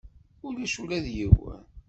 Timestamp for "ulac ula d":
0.45-1.07